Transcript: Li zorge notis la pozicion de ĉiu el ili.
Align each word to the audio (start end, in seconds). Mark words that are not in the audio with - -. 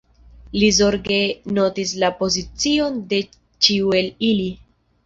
Li 0.61 0.69
zorge 0.77 1.19
notis 1.59 1.93
la 2.05 2.11
pozicion 2.23 2.99
de 3.13 3.25
ĉiu 3.67 3.97
el 4.03 4.15
ili. 4.33 4.53